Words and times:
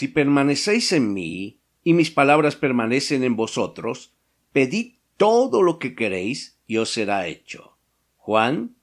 Si 0.00 0.08
permanecéis 0.08 0.92
en 0.92 1.12
mí, 1.12 1.60
y 1.84 1.92
mis 1.92 2.10
palabras 2.10 2.56
permanecen 2.56 3.22
en 3.22 3.36
vosotros, 3.36 4.14
pedid 4.50 4.94
todo 5.18 5.60
lo 5.60 5.78
que 5.78 5.94
queréis 5.94 6.58
y 6.66 6.78
os 6.78 6.88
será 6.88 7.26
hecho. 7.26 7.76
Juan 8.16 8.76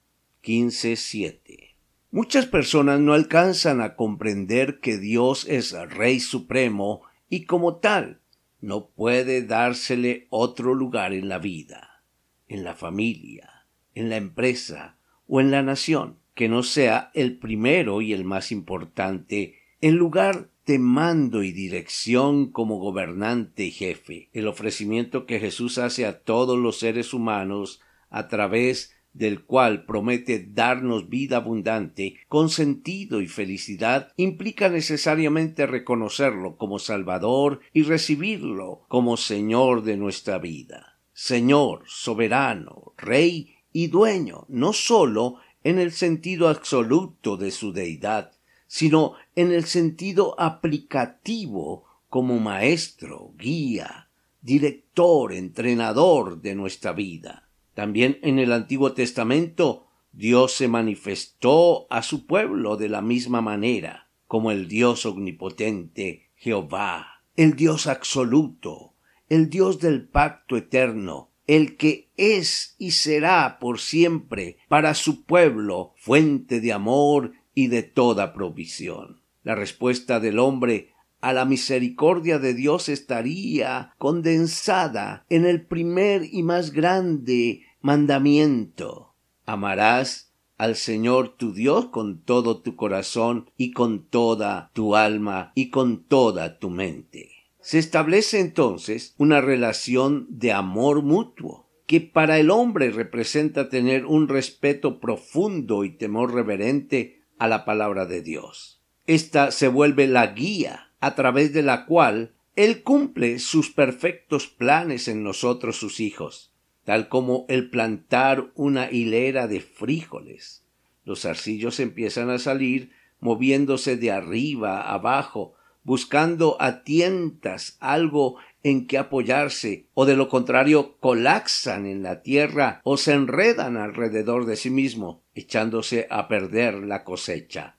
15:7. 0.43 1.73
Muchas 2.11 2.45
personas 2.45 2.99
no 2.99 3.13
alcanzan 3.13 3.81
a 3.81 3.95
comprender 3.95 4.79
que 4.79 4.99
Dios 4.99 5.47
es 5.49 5.71
Rey 5.71 6.19
Supremo 6.19 7.01
y 7.29 7.45
como 7.45 7.77
tal 7.77 8.21
no 8.61 8.89
puede 8.89 9.41
dársele 9.41 10.27
otro 10.29 10.75
lugar 10.75 11.13
en 11.13 11.29
la 11.29 11.39
vida, 11.39 12.03
en 12.47 12.63
la 12.63 12.75
familia, 12.75 13.65
en 13.95 14.11
la 14.11 14.17
empresa 14.17 14.99
o 15.25 15.41
en 15.41 15.49
la 15.49 15.63
nación, 15.63 16.19
que 16.35 16.47
no 16.47 16.61
sea 16.61 17.09
el 17.15 17.39
primero 17.39 18.03
y 18.03 18.13
el 18.13 18.23
más 18.23 18.51
importante 18.51 19.55
en 19.81 19.95
lugar 19.95 20.51
de 20.67 20.79
mando 20.79 21.43
y 21.43 21.53
dirección 21.53 22.51
como 22.51 22.77
gobernante 22.77 23.63
y 23.63 23.71
jefe, 23.71 24.29
el 24.33 24.49
ofrecimiento 24.49 25.25
que 25.25 25.39
Jesús 25.39 25.77
hace 25.77 26.05
a 26.05 26.19
todos 26.19 26.59
los 26.59 26.77
seres 26.77 27.13
humanos 27.13 27.79
a 28.09 28.27
través 28.27 28.93
del 29.13 29.45
cual 29.45 29.85
promete 29.85 30.45
darnos 30.45 31.07
vida 31.07 31.37
abundante, 31.37 32.17
con 32.27 32.49
sentido 32.49 33.21
y 33.21 33.27
felicidad, 33.27 34.11
implica 34.17 34.67
necesariamente 34.67 35.65
reconocerlo 35.65 36.57
como 36.57 36.79
Salvador 36.79 37.61
y 37.71 37.83
recibirlo 37.83 38.83
como 38.89 39.15
Señor 39.15 39.83
de 39.83 39.95
nuestra 39.95 40.37
vida. 40.37 40.99
Señor, 41.13 41.83
soberano, 41.87 42.93
Rey 42.97 43.55
y 43.71 43.87
dueño, 43.87 44.45
no 44.49 44.73
sólo 44.73 45.37
en 45.63 45.79
el 45.79 45.93
sentido 45.93 46.49
absoluto 46.49 47.37
de 47.37 47.51
su 47.51 47.71
deidad, 47.71 48.36
sino 48.67 49.13
en 49.35 49.51
el 49.51 49.65
sentido 49.65 50.39
aplicativo 50.39 51.85
como 52.09 52.39
maestro, 52.39 53.33
guía, 53.37 54.09
director, 54.41 55.33
entrenador 55.33 56.41
de 56.41 56.55
nuestra 56.55 56.93
vida. 56.93 57.49
También 57.73 58.19
en 58.21 58.39
el 58.39 58.53
Antiguo 58.53 58.93
Testamento 58.93 59.87
Dios 60.11 60.53
se 60.53 60.67
manifestó 60.67 61.85
a 61.91 62.01
su 62.01 62.25
pueblo 62.25 62.75
de 62.75 62.89
la 62.89 63.01
misma 63.01 63.41
manera, 63.41 64.09
como 64.25 64.51
el 64.51 64.67
Dios 64.67 65.05
omnipotente, 65.05 66.29
Jehová, 66.35 67.23
el 67.35 67.55
Dios 67.55 67.87
absoluto, 67.87 68.93
el 69.29 69.49
Dios 69.49 69.79
del 69.79 70.07
pacto 70.07 70.57
eterno, 70.57 71.29
el 71.45 71.77
que 71.77 72.09
es 72.17 72.75
y 72.77 72.91
será 72.91 73.59
por 73.59 73.79
siempre 73.79 74.57
para 74.67 74.93
su 74.95 75.23
pueblo 75.23 75.93
fuente 75.97 76.59
de 76.59 76.73
amor 76.73 77.33
y 77.57 77.69
de 77.69 77.81
toda 77.81 78.33
provisión. 78.33 79.19
La 79.41 79.55
respuesta 79.55 80.19
del 80.19 80.37
hombre 80.37 80.93
a 81.21 81.33
la 81.33 81.43
misericordia 81.43 82.37
de 82.37 82.53
Dios 82.53 82.87
estaría 82.87 83.95
condensada 83.97 85.25
en 85.31 85.43
el 85.43 85.65
primer 85.65 86.21
y 86.31 86.43
más 86.43 86.69
grande 86.69 87.63
mandamiento. 87.81 89.15
Amarás 89.47 90.31
al 90.59 90.75
Señor 90.75 91.35
tu 91.35 91.51
Dios 91.51 91.87
con 91.87 92.21
todo 92.21 92.61
tu 92.61 92.75
corazón 92.75 93.49
y 93.57 93.71
con 93.71 94.03
toda 94.03 94.69
tu 94.73 94.95
alma 94.95 95.51
y 95.55 95.71
con 95.71 96.03
toda 96.03 96.59
tu 96.59 96.69
mente. 96.69 97.31
Se 97.59 97.79
establece 97.79 98.39
entonces 98.39 99.15
una 99.17 99.41
relación 99.41 100.27
de 100.29 100.51
amor 100.51 101.01
mutuo 101.01 101.65
que 101.87 102.01
para 102.01 102.37
el 102.37 102.51
hombre 102.51 102.91
representa 102.91 103.67
tener 103.67 104.05
un 104.05 104.27
respeto 104.27 104.99
profundo 104.99 105.85
y 105.85 105.89
temor 105.89 106.35
reverente 106.35 107.17
a 107.39 107.47
la 107.47 107.65
palabra 107.65 108.05
de 108.05 108.21
Dios. 108.21 108.81
Esta 109.05 109.51
se 109.51 109.67
vuelve 109.67 110.07
la 110.07 110.27
guía 110.27 110.91
a 110.99 111.15
través 111.15 111.53
de 111.53 111.63
la 111.63 111.85
cual 111.85 112.33
Él 112.55 112.83
cumple 112.83 113.39
sus 113.39 113.69
perfectos 113.69 114.47
planes 114.47 115.07
en 115.07 115.23
nosotros 115.23 115.77
sus 115.77 115.99
hijos, 115.99 116.53
tal 116.83 117.07
como 117.07 117.45
el 117.49 117.69
plantar 117.69 118.51
una 118.55 118.91
hilera 118.91 119.47
de 119.47 119.61
frijoles. 119.61 120.63
Los 121.05 121.25
arcillos 121.25 121.79
empiezan 121.79 122.29
a 122.29 122.39
salir 122.39 122.91
moviéndose 123.19 123.97
de 123.97 124.11
arriba 124.11 124.91
abajo, 124.91 125.53
buscando 125.83 126.57
a 126.59 126.83
tientas 126.83 127.77
algo 127.79 128.37
en 128.69 128.85
que 128.85 128.97
apoyarse, 128.97 129.87
o 129.93 130.05
de 130.05 130.17
lo 130.17 130.27
contrario 130.27 130.97
colapsan 130.99 131.85
en 131.85 132.03
la 132.03 132.21
tierra 132.21 132.81
o 132.83 132.97
se 132.97 133.13
enredan 133.13 133.77
alrededor 133.77 134.45
de 134.45 134.57
sí 134.57 134.69
mismo, 134.69 135.23
echándose 135.35 136.05
a 136.09 136.27
perder 136.27 136.75
la 136.75 137.05
cosecha. 137.05 137.77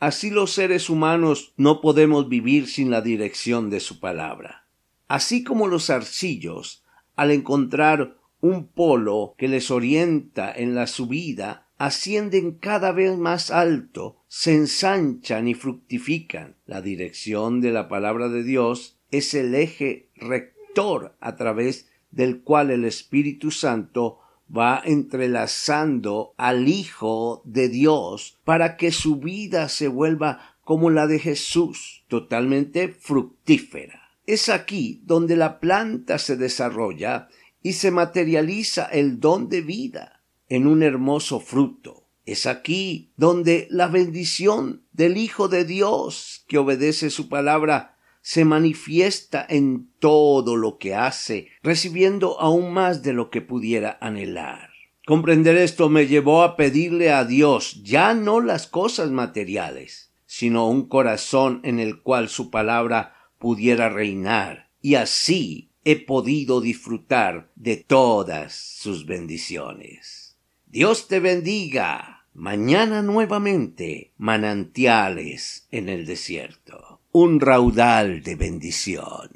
Así 0.00 0.30
los 0.30 0.52
seres 0.52 0.88
humanos 0.88 1.52
no 1.56 1.82
podemos 1.82 2.28
vivir 2.28 2.68
sin 2.68 2.90
la 2.90 3.02
dirección 3.02 3.68
de 3.68 3.80
su 3.80 4.00
palabra. 4.00 4.66
Así 5.08 5.44
como 5.44 5.68
los 5.68 5.90
arcillos, 5.90 6.84
al 7.16 7.30
encontrar 7.30 8.16
un 8.40 8.66
polo 8.66 9.34
que 9.36 9.48
les 9.48 9.70
orienta 9.70 10.52
en 10.52 10.74
la 10.74 10.86
subida, 10.86 11.68
ascienden 11.76 12.52
cada 12.52 12.92
vez 12.92 13.18
más 13.18 13.50
alto, 13.50 14.24
se 14.26 14.54
ensanchan 14.54 15.48
y 15.48 15.54
fructifican. 15.54 16.56
La 16.64 16.80
dirección 16.80 17.60
de 17.60 17.72
la 17.72 17.88
palabra 17.88 18.28
de 18.28 18.42
Dios 18.42 18.98
es 19.10 19.34
el 19.34 19.54
eje 19.54 20.03
rector 20.16 21.16
a 21.20 21.36
través 21.36 21.88
del 22.10 22.42
cual 22.42 22.70
el 22.70 22.84
Espíritu 22.84 23.50
Santo 23.50 24.20
va 24.54 24.82
entrelazando 24.84 26.34
al 26.36 26.68
Hijo 26.68 27.42
de 27.44 27.68
Dios 27.68 28.38
para 28.44 28.76
que 28.76 28.92
su 28.92 29.16
vida 29.16 29.68
se 29.68 29.88
vuelva 29.88 30.56
como 30.62 30.90
la 30.90 31.06
de 31.06 31.18
Jesús, 31.18 32.04
totalmente 32.08 32.88
fructífera. 32.88 34.00
Es 34.26 34.48
aquí 34.48 35.02
donde 35.04 35.36
la 35.36 35.60
planta 35.60 36.18
se 36.18 36.36
desarrolla 36.36 37.28
y 37.62 37.74
se 37.74 37.90
materializa 37.90 38.84
el 38.86 39.20
don 39.20 39.48
de 39.48 39.60
vida 39.60 40.22
en 40.48 40.66
un 40.66 40.82
hermoso 40.82 41.40
fruto. 41.40 42.08
Es 42.24 42.46
aquí 42.46 43.12
donde 43.16 43.66
la 43.70 43.88
bendición 43.88 44.86
del 44.92 45.18
Hijo 45.18 45.48
de 45.48 45.64
Dios, 45.64 46.44
que 46.48 46.56
obedece 46.56 47.10
su 47.10 47.28
palabra, 47.28 47.93
se 48.24 48.46
manifiesta 48.46 49.44
en 49.46 49.90
todo 49.98 50.56
lo 50.56 50.78
que 50.78 50.94
hace, 50.94 51.48
recibiendo 51.62 52.40
aún 52.40 52.72
más 52.72 53.02
de 53.02 53.12
lo 53.12 53.28
que 53.28 53.42
pudiera 53.42 53.98
anhelar. 54.00 54.70
Comprender 55.06 55.58
esto 55.58 55.90
me 55.90 56.06
llevó 56.06 56.42
a 56.42 56.56
pedirle 56.56 57.12
a 57.12 57.26
Dios 57.26 57.82
ya 57.84 58.14
no 58.14 58.40
las 58.40 58.66
cosas 58.66 59.10
materiales, 59.10 60.10
sino 60.24 60.66
un 60.70 60.88
corazón 60.88 61.60
en 61.64 61.78
el 61.78 62.00
cual 62.00 62.30
su 62.30 62.50
palabra 62.50 63.14
pudiera 63.38 63.90
reinar, 63.90 64.70
y 64.80 64.94
así 64.94 65.68
he 65.84 65.96
podido 65.96 66.62
disfrutar 66.62 67.50
de 67.56 67.76
todas 67.76 68.54
sus 68.54 69.04
bendiciones. 69.04 70.38
Dios 70.66 71.08
te 71.08 71.20
bendiga. 71.20 72.26
Mañana 72.32 73.02
nuevamente 73.02 74.12
manantiales 74.16 75.68
en 75.70 75.90
el 75.90 76.06
desierto 76.06 76.94
un 77.16 77.38
raudal 77.38 78.24
de 78.24 78.34
bendición. 78.34 79.30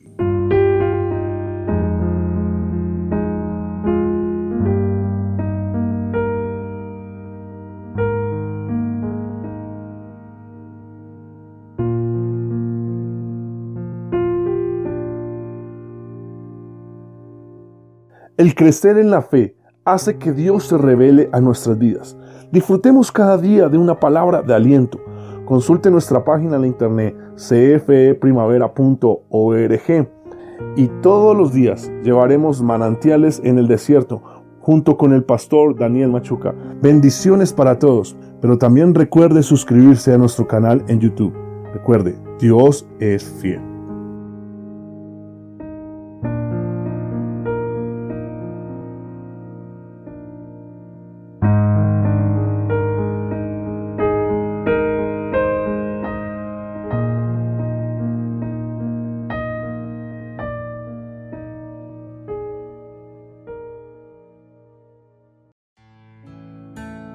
El 18.37 18.56
crecer 18.56 18.99
en 18.99 19.12
la 19.12 19.23
fe 19.23 19.55
hace 19.85 20.19
que 20.19 20.32
Dios 20.32 20.64
se 20.64 20.79
revele 20.79 21.29
a 21.32 21.41
nuestras 21.41 21.79
vidas. 21.79 22.17
Disfrutemos 22.50 23.12
cada 23.12 23.38
día 23.38 23.69
de 23.69 23.79
una 23.79 24.00
palabra 24.00 24.43
de 24.43 24.52
aliento 24.52 24.99
Consulte 25.49 25.91
nuestra 25.91 26.25
página 26.27 26.56
en 26.56 26.61
la 26.61 26.67
internet 26.67 27.17
cfeprimavera.org 27.37 30.09
y 30.77 30.89
todos 31.00 31.35
los 31.35 31.55
días 31.55 31.91
llevaremos 32.05 32.61
manantiales 32.61 33.41
en 33.43 33.59
el 33.59 33.67
desierto 33.67 34.23
junto 34.61 34.99
con 34.99 35.15
el 35.15 35.25
pastor 35.25 35.75
Daniel 35.75 36.11
Machuca. 36.11 36.55
Bendiciones 36.83 37.55
para 37.55 37.79
todos, 37.79 38.15
pero 38.43 38.59
también 38.59 38.95
recuerde 38.95 39.43
suscribirse 39.43 40.12
a 40.12 40.19
nuestro 40.19 40.47
canal 40.47 40.85
en 40.87 41.00
YouTube. 41.00 41.33
Recuerde, 41.73 42.19
Dios 42.39 42.87
es 43.00 43.25
fiel. 43.41 43.77